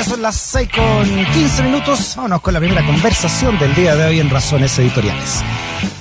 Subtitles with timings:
[0.00, 2.14] son las 6 con 15 minutos.
[2.16, 5.42] Vámonos con la primera conversación del día de hoy en Razones Editoriales.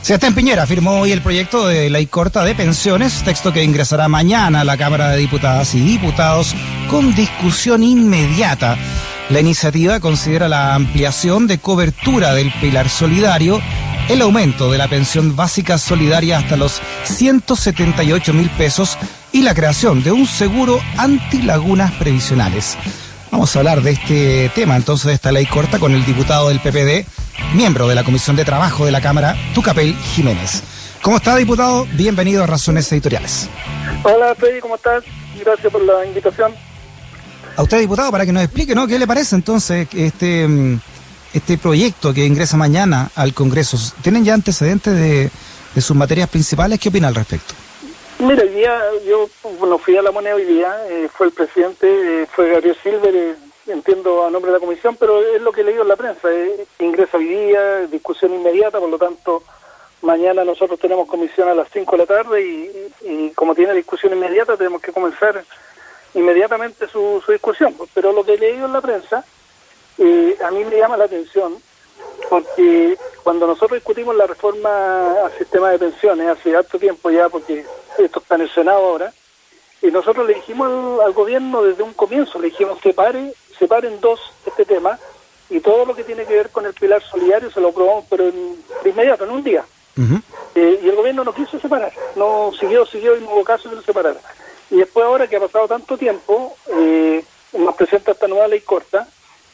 [0.01, 4.61] Sebastián Piñera firmó hoy el proyecto de ley corta de pensiones, texto que ingresará mañana
[4.61, 6.55] a la Cámara de Diputadas y Diputados
[6.89, 8.77] con discusión inmediata.
[9.29, 13.59] La iniciativa considera la ampliación de cobertura del pilar solidario,
[14.07, 18.97] el aumento de la pensión básica solidaria hasta los 178 mil pesos
[19.33, 22.77] y la creación de un seguro anti-lagunas previsionales.
[23.31, 26.59] Vamos a hablar de este tema, entonces, de esta ley corta con el diputado del
[26.59, 27.07] PPD,
[27.55, 30.61] miembro de la Comisión de Trabajo de la Cámara, Tucapel Jiménez.
[31.01, 31.87] ¿Cómo está, diputado?
[31.93, 33.47] Bienvenido a Razones Editoriales.
[34.03, 35.05] Hola, Freddy, ¿cómo estás?
[35.39, 36.53] Gracias por la invitación.
[37.55, 38.85] A usted, diputado, para que nos explique, ¿no?
[38.85, 40.79] ¿Qué le parece entonces este, mm,
[41.33, 43.77] este proyecto que ingresa mañana al Congreso?
[44.01, 45.31] ¿Tienen ya antecedentes de,
[45.73, 46.79] de sus materias principales?
[46.79, 47.53] ¿Qué opina al respecto?
[48.21, 51.87] Mira, hoy día yo bueno, fui a la moneda hoy día, eh, fue el presidente,
[51.87, 53.35] eh, fue Gabriel Silver, eh,
[53.65, 56.29] entiendo a nombre de la comisión, pero es lo que he leído en la prensa,
[56.77, 59.41] ingresa hoy día, discusión inmediata, por lo tanto
[60.03, 64.55] mañana nosotros tenemos comisión a las 5 de la tarde y, como tiene discusión inmediata
[64.55, 65.43] tenemos que comenzar
[66.13, 69.25] inmediatamente su, su discusión, pero lo que he leído en la prensa
[70.45, 71.57] a mí me llama la atención
[72.31, 77.65] porque cuando nosotros discutimos la reforma al sistema de pensiones hace harto tiempo ya, porque
[77.97, 79.11] esto está en el Senado ahora,
[79.81, 84.63] y nosotros le dijimos al, gobierno desde un comienzo, le dijimos separe, separen dos este
[84.63, 84.97] tema
[85.49, 88.29] y todo lo que tiene que ver con el pilar solidario se lo aprobamos, pero
[88.29, 89.65] en, de inmediato, en un día.
[90.55, 93.75] Eh, y el gobierno no quiso separar, no siguió, siguió y no hubo caso de
[93.75, 94.21] lo separara.
[94.69, 99.05] Y después ahora que ha pasado tanto tiempo, eh, nos presenta esta nueva ley corta,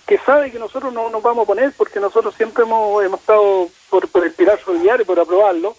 [0.07, 3.67] que sabe que nosotros no nos vamos a poner porque nosotros siempre hemos, hemos estado
[3.89, 5.75] por, por el pilar solidario, por aprobarlo,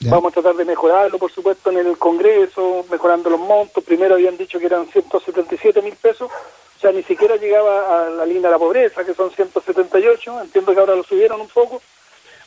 [0.00, 3.82] Vamos a tratar de mejorarlo, por supuesto, en el Congreso, mejorando los montos.
[3.82, 8.26] Primero habían dicho que eran 177 mil pesos, o sea, ni siquiera llegaba a la
[8.26, 10.42] línea de la pobreza, que son 178.
[10.42, 11.80] Entiendo que ahora lo subieron un poco.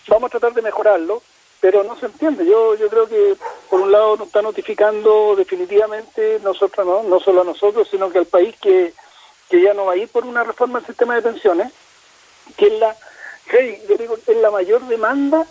[0.08, 1.24] Vamos a tratar de mejorarlo,
[1.60, 2.46] pero no se entiende.
[2.46, 3.36] Yo yo creo que,
[3.68, 8.20] por un lado, nos está notificando definitivamente, nosotros no, no solo a nosotros, sino que
[8.20, 8.94] al país que,
[9.50, 11.72] que ya no va a ir por una reforma del sistema de pensiones,
[12.58, 12.96] que es la,
[13.48, 15.46] hey, yo digo, es la mayor demanda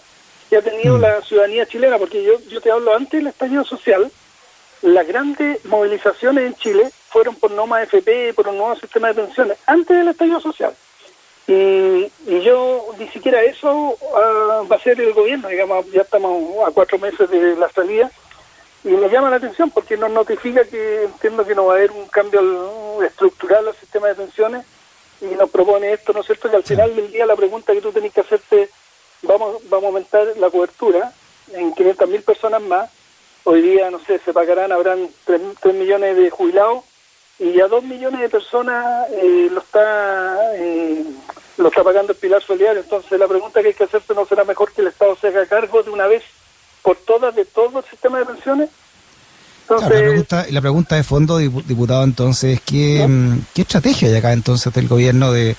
[0.49, 1.01] que ha tenido mm.
[1.01, 4.11] la ciudadanía chilena, porque yo, yo te hablo antes del estallido social,
[4.83, 9.23] las grandes movilizaciones en Chile fueron por no más FP, por un nuevo sistema de
[9.23, 10.75] pensiones, antes del estallido social.
[11.47, 16.67] Y, y yo ni siquiera eso ah, va a ser el gobierno, digamos, ya estamos
[16.67, 18.11] a cuatro meses de la salida,
[18.85, 21.91] y me llama la atención porque nos notifica que entiendo que no va a haber
[21.91, 24.65] un cambio estructural al sistema de pensiones
[25.21, 26.49] y nos propone esto, ¿no es cierto?
[26.49, 28.71] Que al final del día la pregunta que tú tenés que hacerte
[29.23, 31.13] vamos, vamos a aumentar la cobertura
[31.53, 32.91] en 500 mil personas más.
[33.45, 36.85] Hoy día, no sé, se pagarán, habrán 3, millones de jubilados
[37.39, 41.05] y ya 2 millones de personas eh, lo está eh,
[41.57, 42.83] lo está pagando el pilar solidario.
[42.83, 45.47] Entonces, la pregunta que hay que hacerse no será mejor que el Estado se haga
[45.47, 46.23] cargo de una vez
[46.89, 48.71] por todas de todo el sistema de pensiones.
[49.61, 54.33] Entonces, la, pregunta, la pregunta de fondo, diputado, entonces, ¿qué, mm, ¿qué estrategia hay acá
[54.33, 55.55] entonces del gobierno de,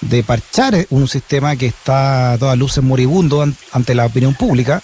[0.00, 4.82] de parchar un sistema que está a todas luces moribundo ante la opinión pública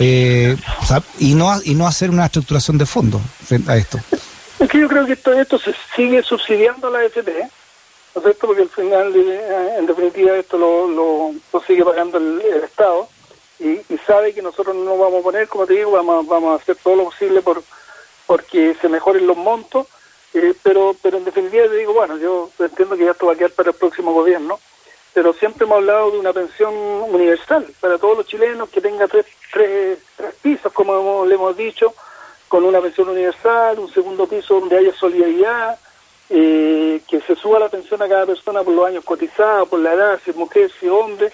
[0.00, 0.56] eh,
[1.20, 3.98] y no y no hacer una estructuración de fondo frente a esto.
[4.58, 8.22] Es que yo creo que esto, esto se sigue subsidiando a la FP, ¿no es
[8.24, 8.48] cierto?
[8.48, 13.08] Porque al final, eh, en definitiva, esto lo, lo, sigue pagando el, Estado
[13.58, 16.52] y, y, sabe que nosotros no nos vamos a poner, como te digo, vamos, vamos
[16.52, 17.62] a hacer todo lo posible por
[18.26, 19.86] porque se mejoren los montos
[20.34, 23.36] eh, pero, pero en definitiva te digo, bueno, yo entiendo que ya esto va a
[23.36, 24.60] quedar para el próximo gobierno,
[25.14, 29.26] pero siempre hemos hablado de una pensión universal para todos los chilenos que tenga tres,
[29.52, 31.94] tres, tres pisos, como le hemos dicho,
[32.46, 35.78] con una pensión universal, un segundo piso donde haya solidaridad,
[36.30, 39.94] eh, que se suba la pensión a cada persona por los años cotizados, por la
[39.94, 41.32] edad, si es mujer, si es hombre,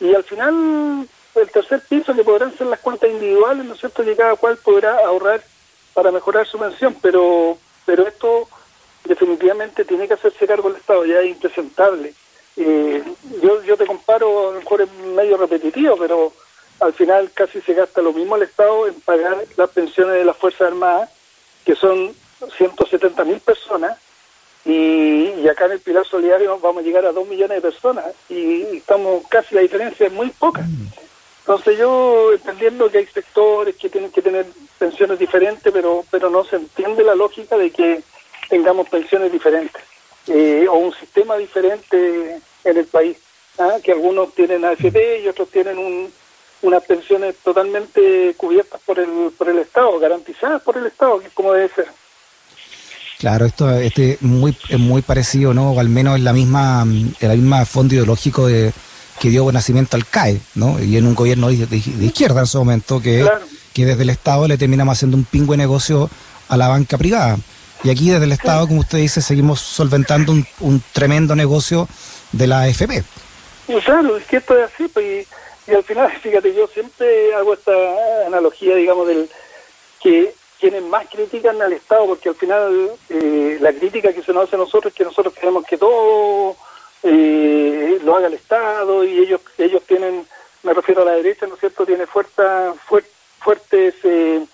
[0.00, 4.04] y al final el tercer piso que podrán ser las cuentas individuales, ¿no es cierto?,
[4.04, 5.42] que cada cual podrá ahorrar
[5.94, 8.48] para mejorar su pensión, pero pero esto
[9.04, 12.14] definitivamente tiene que hacerse cargo el Estado, ya es impresentable.
[12.56, 13.02] Eh,
[13.42, 16.32] yo, yo te comparo, a lo mejor es medio repetitivo, pero
[16.80, 20.36] al final casi se gasta lo mismo el Estado en pagar las pensiones de las
[20.36, 21.10] Fuerzas Armadas,
[21.64, 22.14] que son
[22.56, 23.98] 170 mil personas,
[24.64, 28.62] y, acá en el Pilar Solidario vamos a llegar a 2 millones de personas, y,
[28.76, 30.64] estamos casi, la diferencia es muy poca.
[31.42, 34.46] Entonces yo entendiendo que hay sectores que tienen que tener
[34.78, 38.00] pensiones diferentes, pero pero no se entiende la lógica de que
[38.48, 39.82] tengamos pensiones diferentes
[40.28, 43.16] eh, o un sistema diferente en el país,
[43.58, 43.78] ¿ah?
[43.82, 46.12] que algunos tienen AFP y otros tienen un,
[46.62, 51.32] unas pensiones totalmente cubiertas por el por el Estado, garantizadas por el Estado, que es
[51.32, 51.88] como debe ser.
[53.18, 55.78] Claro, esto este muy es muy parecido, ¿no?
[55.78, 58.72] Al menos en la misma en la misma fondo ideológico de
[59.22, 60.82] que dio nacimiento al CAE, ¿no?
[60.82, 63.24] Y en un gobierno de, izquierda en su momento que,
[63.72, 66.10] que desde el Estado le terminamos haciendo un pingüe negocio
[66.48, 67.36] a la banca privada.
[67.84, 71.86] Y aquí desde el Estado, como usted dice, seguimos solventando un, tremendo negocio
[72.32, 73.04] de la AFP.
[73.84, 75.28] Claro, es que esto es así, pues,
[75.68, 77.72] y, al final, fíjate, yo siempre hago esta
[78.26, 79.30] analogía, digamos, del
[80.02, 84.48] que quienes más critican al Estado, porque al final eh, la crítica que se nos
[84.48, 86.56] hace a nosotros es que nosotros queremos que todo
[87.02, 90.26] eh, lo haga el Estado y ellos ellos tienen,
[90.62, 92.74] me refiero a la derecha, ¿no es cierto?, tiene fuerza,
[93.40, 94.44] fuertes eh,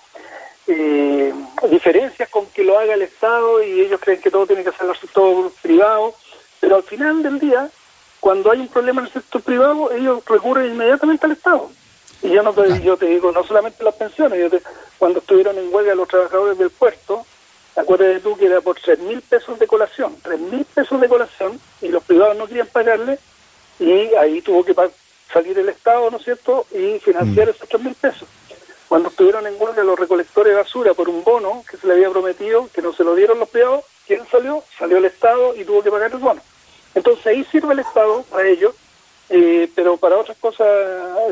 [0.67, 1.35] eh,
[1.71, 4.93] diferencias con que lo haga el Estado y ellos creen que todo tiene que hacerlo
[4.93, 6.15] el sector privado,
[6.61, 7.71] pero al final del día,
[8.21, 11.71] cuando hay un problema en el sector privado, ellos recurren inmediatamente al Estado.
[12.23, 14.59] Y yo no te, yo te digo, no solamente las pensiones, yo
[14.99, 17.25] cuando estuvieron en huelga los trabajadores del puerto,
[17.79, 21.61] acuérdate tú que era por tres mil pesos de colación, tres mil pesos de colación,
[21.81, 23.19] y los privados no querían pagarle,
[23.79, 24.75] y ahí tuvo que
[25.33, 27.51] salir el Estado, ¿no es cierto?, y financiar mm.
[27.51, 28.29] esos tres mil pesos
[28.89, 32.11] cuando estuvieron en huelga los recolectores de basura por un bono que se le había
[32.11, 34.65] prometido, que no se lo dieron los privados, ¿quién salió?
[34.79, 36.41] Salió el Estado y tuvo que pagar el bono.
[36.95, 38.75] Entonces ahí sirve el Estado para ello,
[39.29, 40.67] eh, pero para otras cosas,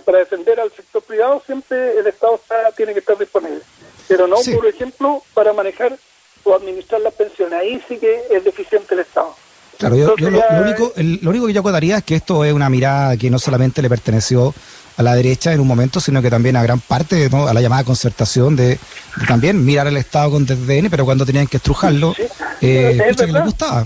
[0.04, 3.62] para defender al sector privado, siempre el Estado está, tiene que estar disponible.
[4.06, 5.96] Pero no, por ejemplo, para manejar
[6.46, 7.58] o administrar las pensiones.
[7.58, 9.34] Ahí sí que es deficiente el Estado.
[9.78, 13.16] Claro, yo, lo, único, lo único que yo acotaría es que esto es una mirada
[13.16, 14.54] que no solamente le perteneció
[14.96, 17.46] a la derecha en un momento, sino que también a gran parte, ¿no?
[17.46, 18.78] a la llamada concertación de,
[19.28, 22.14] también mirar al Estado con desdén, pero cuando tenían que estrujarlo,
[22.62, 23.84] eh, es que les gustaba.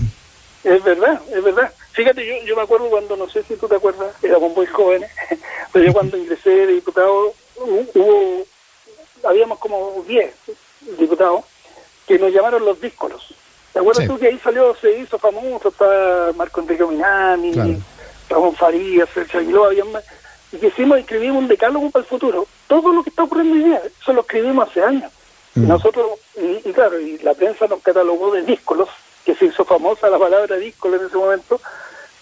[0.63, 1.73] Es verdad, es verdad.
[1.91, 5.11] Fíjate, yo, yo me acuerdo cuando, no sé si tú te acuerdas, éramos muy jóvenes,
[5.73, 8.45] pero yo cuando ingresé de diputado, hubo,
[9.27, 10.33] habíamos como 10
[10.97, 11.43] diputados
[12.11, 13.33] que nos llamaron los díscolos.
[13.71, 17.81] ¿Te acuerdas tú que ahí salió, se hizo famoso, está Marco Enrique Minami,
[18.29, 20.03] Ramón Farías, Sergio Aguiló, había más
[20.51, 22.45] y que hicimos, escribimos un decálogo para el futuro.
[22.67, 25.09] Todo lo que está ocurriendo hoy día, eso lo escribimos hace años.
[25.55, 25.67] Y mm.
[25.69, 26.05] nosotros,
[26.35, 28.89] y, claro, y la prensa nos catalogó de díscolos,
[29.23, 31.61] que se hizo famosa la palabra díscolo en ese momento,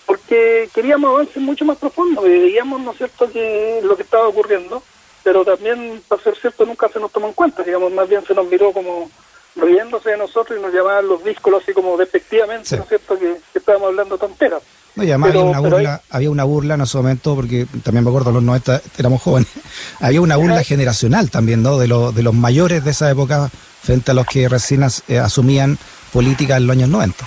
[0.06, 4.27] porque queríamos avances mucho más profundos, y veíamos, ¿no es cierto?, que lo que estaba
[4.27, 4.83] ocurriendo,
[5.24, 8.36] pero también, para ser cierto, nunca se nos tomó en cuenta, digamos, más bien se
[8.36, 9.09] nos miró como
[9.56, 13.38] riéndose de nosotros y nos llamaban los díscolos así como despectivamente, ¿no es cierto?, que
[13.54, 14.62] estábamos hablando tonteras.
[14.96, 18.10] No, y además había una burla, había una burla en ese momento, porque también me
[18.10, 19.50] acuerdo, los 90 éramos jóvenes,
[20.00, 21.78] había una burla generacional también, ¿no?
[21.78, 23.50] De, lo, de los mayores de esa época
[23.81, 25.78] frente a los que recién eh, asumían
[26.12, 27.25] política en los años 90.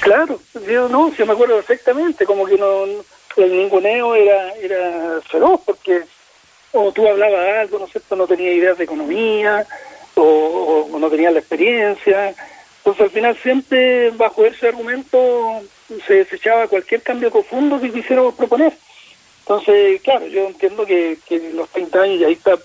[0.00, 2.84] Claro, yo no, yo me acuerdo perfectamente, como que no,
[3.36, 6.04] el ninguneo era, era feroz, porque
[6.72, 9.66] o tú hablabas algo, ¿no es cierto?, no tenías ideas de economía,
[10.22, 12.34] o, o no tenías la experiencia,
[12.78, 15.62] entonces al final siempre bajo ese argumento
[16.06, 18.72] se desechaba cualquier cambio profundo que quisiéramos proponer.
[19.40, 22.58] Entonces, claro, yo entiendo que, que los 30 años, y ahí está,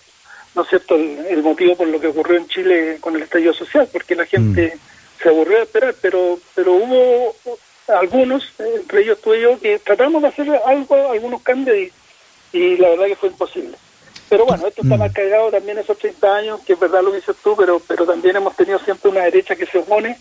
[0.55, 3.87] ¿no es cierto?, el, motivo por lo que ocurrió en Chile con el estallido social,
[3.91, 5.21] porque la gente mm.
[5.21, 7.35] se aburrió de esperar, pero, pero hubo
[7.87, 12.77] algunos, entre ellos tú y yo, que tratamos de hacer algo, algunos cambios y, y
[12.77, 13.77] la verdad que fue imposible.
[14.33, 14.99] Pero bueno, esto está mm.
[14.99, 18.03] más cargado también esos 30 años, que es verdad lo que dices tú, pero, pero
[18.03, 20.17] también hemos tenido siempre una derecha que se opone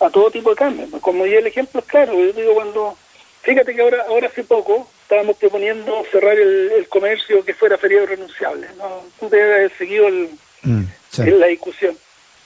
[0.00, 0.90] a todo tipo de cambios.
[1.00, 2.94] Como ya el ejemplo es claro, yo digo cuando,
[3.40, 8.68] fíjate que ahora, ahora hace poco estábamos proponiendo cerrar el, comercio que fuera feriado renunciable,
[8.76, 9.00] ¿no?
[9.18, 10.28] Tú te has seguido el,
[10.64, 10.82] mm,
[11.16, 11.96] la discusión.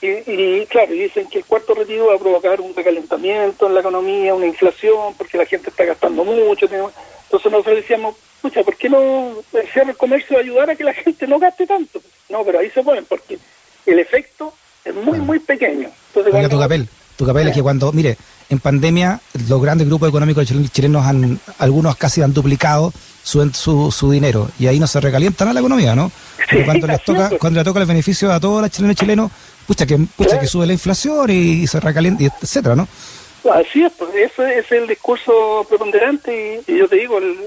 [0.01, 3.81] Y, y, claro, dicen que el cuarto retiro va a provocar un recalentamiento en la
[3.81, 6.65] economía, una inflación, porque la gente está gastando mucho.
[6.67, 11.27] Entonces nosotros decíamos, pucha, ¿por qué no el comercio a ayudar a que la gente
[11.27, 12.01] no gaste tanto?
[12.29, 13.39] No, pero ahí se ponen, porque
[13.85, 14.53] el efecto
[14.85, 15.89] es muy, muy pequeño.
[16.13, 16.87] Entonces, tu papel
[17.19, 18.17] tu papel es que cuando, mire,
[18.49, 19.19] en pandemia
[19.49, 24.67] los grandes grupos económicos chilenos han, algunos casi han duplicado su, su, su dinero y
[24.67, 26.09] ahí no se recalientan a la economía, ¿no?
[26.63, 29.31] cuando les toca, cuando le toca el beneficio a todos los chilenos y chilenos,
[29.67, 32.87] pucha que, pucha que sube la inflación y, se recalienta, etcétera, ¿no?
[33.45, 37.37] Así es, pues ese es el discurso preponderante y, yo te digo, el,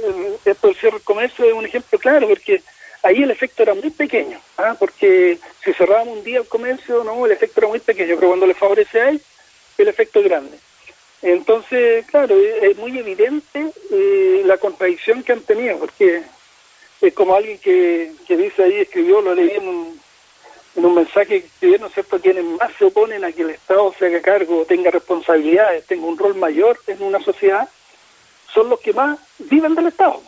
[0.44, 2.62] esto del cierre del comercio es un ejemplo claro porque
[3.02, 4.74] ahí el efecto era muy pequeño, ¿ah?
[4.78, 8.46] porque si cerrábamos un día el comercio, no, el efecto era muy pequeño, pero cuando
[8.46, 9.20] le favorece a él,
[9.78, 10.58] el efecto grande.
[11.20, 16.22] Entonces, claro, es muy evidente eh, la contradicción que han tenido, porque
[17.00, 20.01] es como alguien que, que dice ahí, escribió, lo leí en un,
[20.74, 23.94] en un mensaje que ¿no es cierto?, quienes más se oponen a que el Estado
[23.98, 27.68] se haga cargo, tenga responsabilidades, tenga un rol mayor en una sociedad,
[28.52, 30.20] son los que más viven del Estado,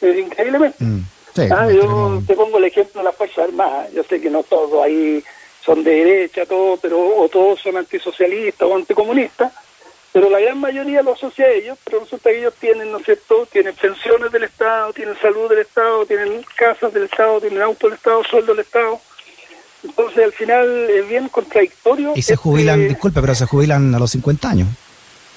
[0.00, 0.82] increíblemente.
[0.82, 1.00] Mm,
[1.52, 4.82] ah, yo te pongo el ejemplo de las Fuerzas Armadas, yo sé que no todo
[4.82, 5.22] ahí
[5.64, 9.52] son de derecha, todo, pero o todos son antisocialistas o anticomunistas,
[10.12, 13.04] pero la gran mayoría lo asocia a ellos, pero resulta que ellos tienen, ¿no es
[13.04, 17.88] cierto?, tienen pensiones del Estado, tienen salud del Estado, tienen casas del Estado, tienen auto
[17.88, 19.00] del Estado, sueldo del Estado.
[19.84, 22.12] Entonces, al final es bien contradictorio.
[22.16, 24.68] Y se jubilan, este disculpe, pero se jubilan a los 50 años.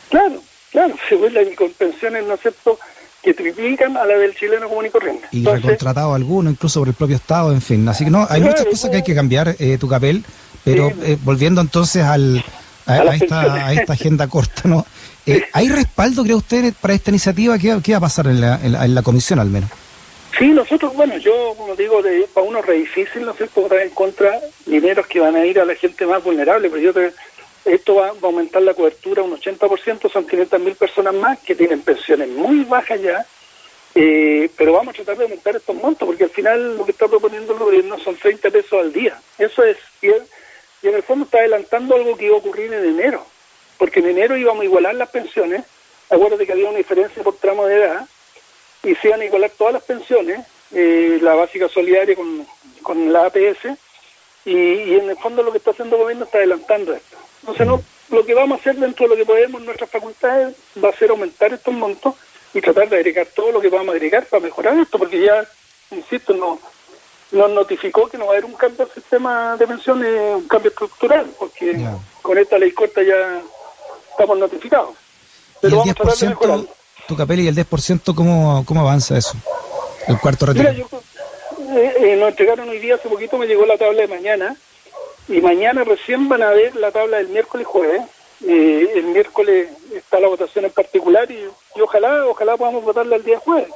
[0.10, 2.80] Claro, claro, se jubilan con pensiones, ¿no es cierto?,
[3.22, 5.28] que triplican a la del chileno común y corriente.
[5.32, 7.88] Y recontratado alguno, incluso por el propio Estado, en fin.
[7.90, 10.24] Así que no, hay muchas cosas que hay que cambiar, eh, tu papel,
[10.64, 12.44] pero eh, volviendo entonces al,
[12.86, 14.86] a, esta, a esta agenda corta, ¿no?
[15.26, 17.58] Eh, ¿Hay respaldo, cree usted, para esta iniciativa?
[17.58, 19.70] ¿Qué, qué va a pasar en la, en la, comisión al menos?
[20.38, 23.90] Sí, nosotros, bueno, yo, como digo, de, para uno re difícil, no sé, votar en
[23.90, 27.12] contra dineros que van a ir a la gente más vulnerable, pero yo te,
[27.66, 32.30] esto va, a aumentar la cobertura un 80%, son 500.000 personas más que tienen pensiones
[32.30, 33.26] muy bajas ya,
[33.96, 37.08] eh, pero vamos a tratar de aumentar estos montos, porque al final lo que está
[37.08, 39.20] proponiendo el gobierno son 30 pesos al día.
[39.40, 42.86] Eso es, y, y en el fondo está adelantando algo que iba a ocurrir en
[42.86, 43.26] enero,
[43.80, 45.64] porque en enero íbamos a igualar las pensiones,
[46.12, 48.08] acuérdate que había una diferencia por tramo de edad,
[48.88, 52.46] y se iban a igualar todas las pensiones, eh, la básica solidaria con,
[52.82, 53.78] con la APS,
[54.46, 57.18] y, y en el fondo lo que está haciendo el gobierno está adelantando esto.
[57.42, 60.56] Entonces, no, lo que vamos a hacer dentro de lo que podemos en nuestras facultades
[60.84, 62.16] va a ser aumentar estos montos
[62.54, 65.46] y tratar de agregar todo lo que vamos a agregar para mejorar esto, porque ya,
[65.92, 66.60] insisto, no
[67.32, 70.70] nos notificó que no va a haber un cambio del sistema de pensiones, un cambio
[70.70, 71.78] estructural, porque
[72.22, 73.42] con esta ley corta ya
[74.12, 74.96] estamos notificados.
[75.62, 76.68] Pero ¿Y el 10%,
[77.08, 79.34] tu capel y el 10%, ¿cómo, cómo avanza eso?
[80.08, 80.72] El cuarto retiro.
[80.72, 81.02] Mira, yo,
[81.76, 84.56] eh, eh, nos entregaron hoy día, hace poquito me llegó la tabla de mañana,
[85.28, 88.02] y mañana recién van a ver la tabla del miércoles y jueves.
[88.48, 91.46] Eh, el miércoles está la votación en particular y,
[91.82, 93.70] ojalá ojalá podamos votarla el día jueves.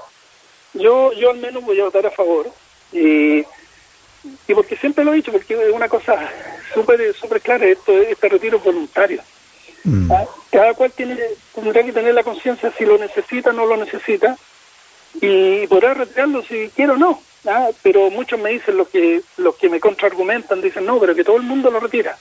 [0.74, 2.48] Yo yo al menos voy a votar a favor.
[2.94, 6.30] Y, y porque siempre lo he dicho, porque es una cosa
[6.74, 9.22] súper super clara, esto este retiro voluntario.
[9.84, 10.12] Mm.
[10.12, 10.26] ¿Ah?
[10.52, 11.18] Cada cual tiene
[11.56, 14.38] tendrá que tener la conciencia si lo necesita o no lo necesita
[15.16, 17.22] y podrá retirarlo si quiere o no.
[17.48, 17.70] ¿ah?
[17.82, 21.38] Pero muchos me dicen, los que, los que me contraargumentan, dicen, no, pero que todo
[21.38, 22.18] el mundo lo retira.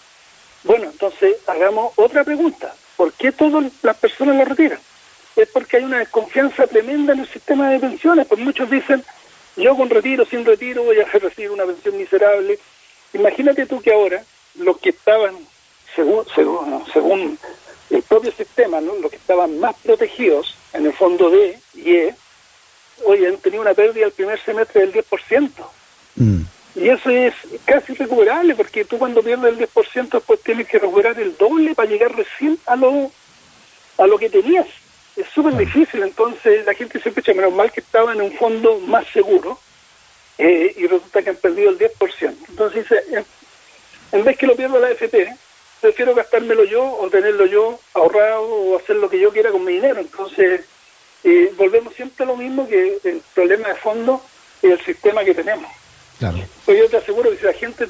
[0.65, 2.75] Bueno, entonces hagamos otra pregunta.
[2.97, 4.79] ¿Por qué todas las personas lo retiran?
[5.37, 8.27] Es porque hay una desconfianza tremenda en el sistema de pensiones.
[8.27, 9.03] Pues muchos dicen,
[9.57, 12.59] yo con retiro, sin retiro, voy a recibir una pensión miserable.
[13.15, 14.23] Imagínate tú que ahora
[14.57, 15.37] los que estaban,
[15.95, 17.39] según, según, según
[17.91, 18.95] el propio sistema, ¿no?
[18.97, 22.15] los que estaban más protegidos en el fondo D y E,
[23.05, 25.51] hoy han tenido una pérdida el primer semestre del 10%.
[26.17, 26.43] Mm.
[26.77, 31.19] Y eso es casi recuperable, porque tú cuando pierdes el 10% después tienes que recuperar
[31.19, 33.11] el doble para llegar recién a lo,
[33.99, 34.67] a lo que tenías.
[35.17, 38.79] Es súper difícil, entonces la gente se escucha, menos mal que estaba en un fondo
[38.81, 39.59] más seguro
[40.39, 42.37] eh, y resulta que han perdido el 10%.
[42.49, 43.25] Entonces dice,
[44.13, 45.37] en vez que lo pierda la FP,
[45.81, 49.75] prefiero gastármelo yo o tenerlo yo ahorrado o hacer lo que yo quiera con mi
[49.75, 50.01] dinero.
[50.01, 50.63] Entonces
[51.25, 54.23] eh, volvemos siempre a lo mismo que el problema de fondo
[54.63, 55.71] es el sistema que tenemos.
[56.19, 56.39] Claro.
[56.65, 57.89] Pues yo te aseguro que si la gente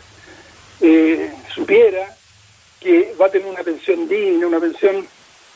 [0.81, 2.17] eh, supiera
[2.81, 5.07] que va a tener una pensión digna, una pensión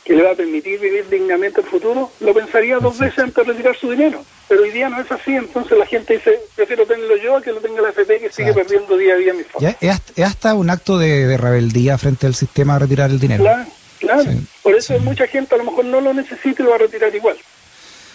[0.05, 3.53] que le va a permitir vivir dignamente el futuro, lo pensaría dos veces antes de
[3.53, 4.23] retirar su dinero.
[4.49, 7.51] Pero hoy día no es así, entonces la gente dice, prefiero tenerlo yo a que
[7.51, 9.75] lo tenga la FP que sigue perdiendo día a día mi fondos.
[9.81, 13.45] Es, hasta un acto de, rebeldía frente al sistema a retirar el dinero.
[13.45, 13.65] Claro,
[14.01, 14.25] claro.
[14.63, 17.15] Por eso mucha gente a lo mejor no lo necesita y lo va a retirar
[17.15, 17.37] igual.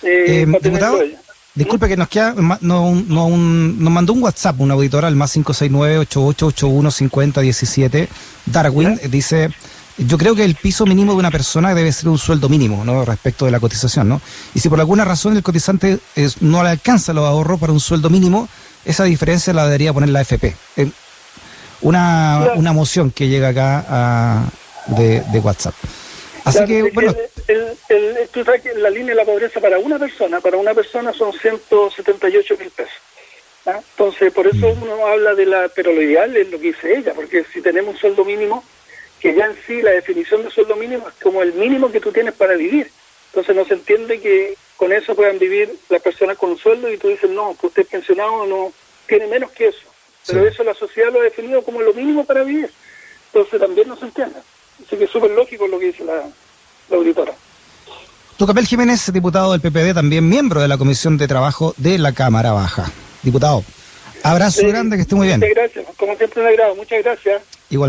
[0.04, 1.02] Eh, eh diputado,
[1.56, 8.08] disculpe que nos queda, no, no, nos mandó un WhatsApp un auditor al más 569-8881-5017,
[8.46, 9.50] Darwin, dice,
[10.08, 13.04] yo creo que el piso mínimo de una persona debe ser un sueldo mínimo, ¿no?
[13.04, 14.22] Respecto de la cotización, ¿no?
[14.54, 16.00] Y si por alguna razón el cotizante
[16.42, 18.48] no le alcanza los ahorros para un sueldo mínimo,
[18.86, 20.56] esa diferencia la debería poner la FP.
[20.78, 20.90] Eh,
[21.82, 24.46] una, una moción que llega acá
[24.88, 25.76] de, de WhatsApp.
[26.46, 27.16] Así que, bueno.
[27.48, 32.58] El, el, la línea de la pobreza para una persona, para una persona son 178
[32.60, 32.94] mil pesos.
[33.66, 33.80] ¿ah?
[33.92, 34.84] Entonces, por eso mm.
[34.84, 37.96] uno habla de la, pero lo ideal es lo que dice ella, porque si tenemos
[37.96, 38.64] un sueldo mínimo,
[39.20, 42.12] que ya en sí la definición de sueldo mínimo es como el mínimo que tú
[42.12, 42.92] tienes para vivir.
[43.28, 46.98] Entonces no se entiende que con eso puedan vivir las personas con un sueldo y
[46.98, 48.72] tú dices, no, que usted es pensionado no
[49.08, 49.88] tiene menos que eso.
[50.26, 52.72] Pero eso la sociedad lo ha definido como lo mínimo para vivir.
[53.34, 54.40] Entonces también no se entiende.
[54.86, 56.24] Así que es súper lógico lo que dice la,
[56.90, 57.34] la auditora.
[58.38, 62.54] Tucapel Jiménez, diputado del PPD, también miembro de la Comisión de Trabajo de la Cámara
[62.54, 62.90] Baja.
[63.22, 63.66] Diputado,
[64.24, 65.42] abrazo grande, que esté muy bien.
[65.42, 67.42] Muchas gracias, como siempre un agrado, muchas gracias.
[67.70, 67.88] Igualmente.